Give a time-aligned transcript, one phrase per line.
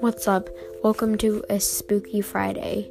[0.00, 0.48] What's up?
[0.82, 2.90] Welcome to a spooky Friday.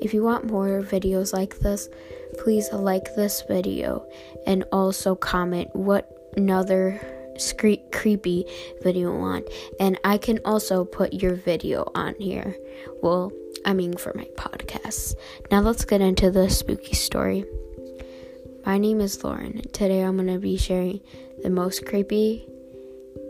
[0.00, 1.90] If you want more videos like this,
[2.38, 4.06] please like this video
[4.46, 7.00] and also comment what another
[7.36, 8.46] scre- creepy
[8.82, 9.46] video you want.
[9.78, 12.56] And I can also put your video on here.
[13.02, 13.30] Well,
[13.66, 15.16] I mean, for my podcast.
[15.50, 17.44] Now let's get into the spooky story.
[18.64, 19.60] My name is Lauren.
[19.72, 21.00] Today I'm going to be sharing
[21.42, 22.46] the most creepy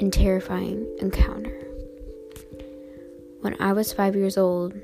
[0.00, 1.56] and terrifying encounter.
[3.40, 4.74] When I was five years old,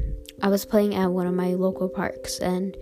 [0.40, 2.76] I was playing at one of my local parks and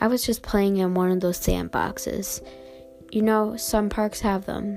[0.00, 2.44] I was just playing in one of those sandboxes.
[3.12, 4.76] You know, some parks have them.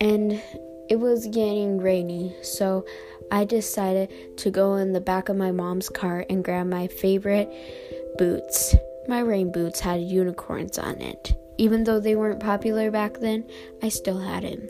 [0.00, 0.42] And
[0.90, 2.84] it was getting rainy, so
[3.30, 7.48] I decided to go in the back of my mom's car and grab my favorite
[8.18, 8.74] boots.
[9.08, 11.34] My rain boots had unicorns on it.
[11.58, 13.44] Even though they weren't popular back then,
[13.82, 14.68] I still had them.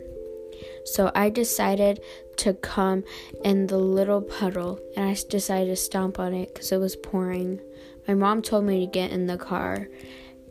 [0.85, 2.01] So I decided
[2.37, 3.03] to come
[3.43, 7.61] in the little puddle and I decided to stomp on it because it was pouring.
[8.07, 9.87] My mom told me to get in the car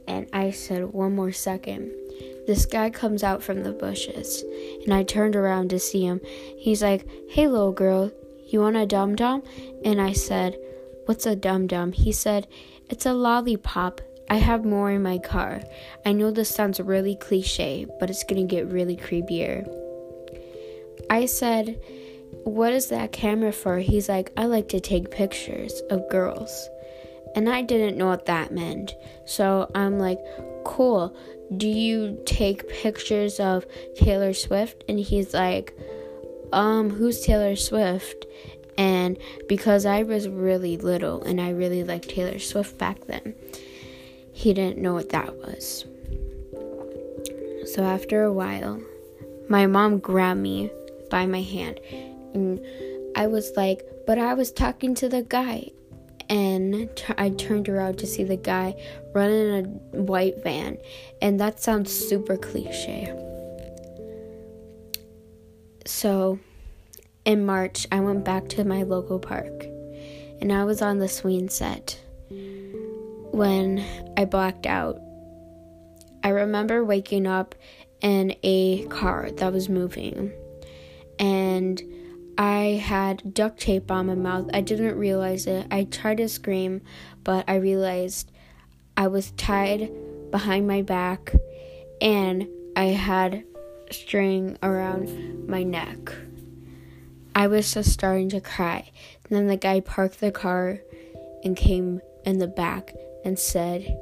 [0.06, 1.92] and I said, one more second.
[2.46, 4.42] This guy comes out from the bushes
[4.84, 6.20] and I turned around to see him.
[6.56, 8.10] He's like, Hey, little girl,
[8.46, 9.42] you want a dum dum?
[9.84, 10.56] And I said,
[11.06, 11.92] What's a dum dum?
[11.92, 12.48] He said,
[12.90, 14.00] It's a lollipop.
[14.28, 15.62] I have more in my car.
[16.06, 19.68] I know this sounds really cliche, but it's gonna get really creepier.
[21.10, 21.80] I said,
[22.44, 23.78] What is that camera for?
[23.78, 26.68] He's like, I like to take pictures of girls.
[27.34, 28.94] And I didn't know what that meant.
[29.24, 30.18] So I'm like,
[30.64, 31.14] Cool.
[31.56, 33.66] Do you take pictures of
[33.96, 34.84] Taylor Swift?
[34.88, 35.76] And he's like,
[36.52, 38.26] Um, who's Taylor Swift?
[38.78, 43.34] And because I was really little and I really liked Taylor Swift back then,
[44.32, 45.84] he didn't know what that was.
[47.72, 48.80] So after a while,
[49.48, 50.70] my mom grabbed me
[51.10, 51.80] by my hand.
[52.34, 52.60] And
[53.14, 55.70] I was like, but I was talking to the guy.
[56.28, 58.74] And t- I turned around to see the guy
[59.14, 60.78] running a white van.
[61.20, 63.12] And that sounds super cliche.
[65.84, 66.38] So
[67.24, 69.64] in March, I went back to my local park.
[70.40, 72.00] And I was on the swing set
[73.30, 73.84] when
[74.16, 75.00] I blacked out.
[76.24, 77.54] I remember waking up
[78.00, 80.32] in a car that was moving
[81.18, 81.80] and
[82.36, 84.50] I had duct tape on my mouth.
[84.52, 85.66] I didn't realize it.
[85.70, 86.80] I tried to scream,
[87.22, 88.32] but I realized
[88.96, 89.92] I was tied
[90.30, 91.32] behind my back
[92.00, 93.44] and I had
[93.90, 96.12] string around my neck.
[97.42, 98.88] I was just starting to cry.
[99.24, 100.78] And then the guy parked the car
[101.42, 102.94] and came in the back
[103.24, 103.98] and said,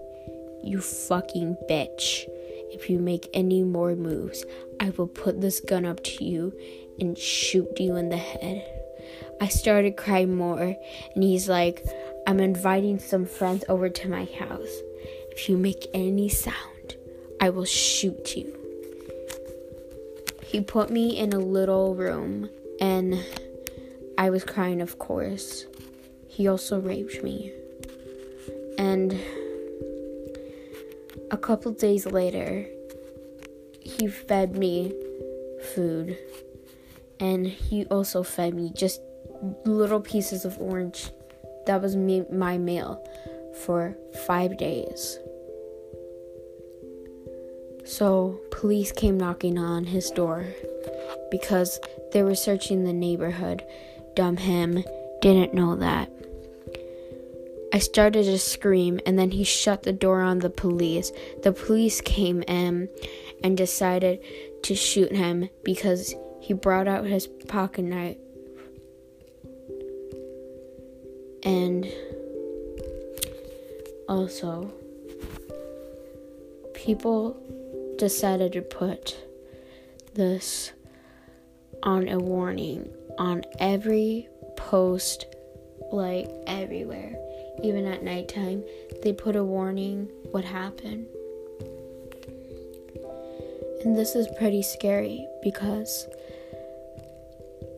[0.62, 2.26] You fucking bitch.
[2.70, 4.44] If you make any more moves,
[4.78, 6.52] I will put this gun up to you
[7.00, 8.62] and shoot you in the head.
[9.40, 10.76] I started crying more,
[11.14, 11.82] and he's like,
[12.26, 14.82] I'm inviting some friends over to my house.
[15.30, 16.96] If you make any sound,
[17.40, 18.54] I will shoot you.
[20.44, 22.50] He put me in a little room,
[22.80, 23.22] and
[24.18, 25.66] I was crying, of course.
[26.28, 27.52] He also raped me.
[28.78, 29.18] And
[31.30, 32.66] a couple days later,
[33.80, 34.92] he fed me
[35.74, 36.16] food
[37.18, 39.00] and he also fed me just
[39.64, 41.10] little pieces of orange.
[41.66, 43.04] That was me, my meal
[43.64, 45.18] for five days.
[47.84, 50.46] So, police came knocking on his door
[51.30, 51.80] because
[52.12, 53.64] they were searching the neighborhood.
[54.14, 54.84] Dumb him,
[55.20, 56.10] didn't know that.
[57.72, 61.12] I started to scream, and then he shut the door on the police.
[61.42, 62.88] The police came in
[63.44, 64.18] and decided
[64.64, 68.16] to shoot him because he brought out his pocket knife
[71.42, 71.86] and
[74.08, 74.72] also
[76.74, 77.36] people
[77.98, 79.16] decided to put
[80.14, 80.72] this
[81.82, 85.26] on a warning on every post
[85.92, 87.16] like everywhere.
[87.62, 88.64] Even at nighttime
[89.02, 91.06] they put a warning what happened.
[93.84, 96.06] And this is pretty scary because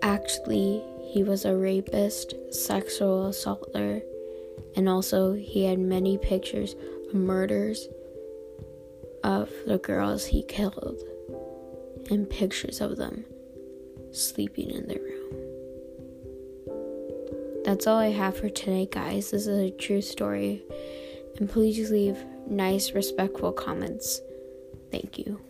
[0.02, 0.82] actually
[1.12, 4.02] he was a rapist, sexual assaulter,
[4.74, 6.74] and also he had many pictures
[7.08, 7.88] of murders
[9.22, 11.00] of the girls he killed
[12.10, 13.24] and pictures of them
[14.12, 15.22] sleeping in their room.
[17.64, 19.30] That's all I have for today, guys.
[19.30, 20.62] This is a true story.
[21.38, 24.20] And please leave nice, respectful comments.
[24.90, 25.40] Thank you.